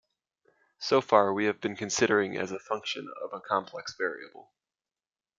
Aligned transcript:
So 0.79 0.99
far 0.99 1.31
we 1.31 1.45
have 1.45 1.61
been 1.61 1.75
considering 1.75 2.35
as 2.35 2.51
a 2.51 2.57
function 2.57 3.07
of 3.23 3.33
a 3.33 3.39
complex 3.39 3.93
variable. 3.95 4.51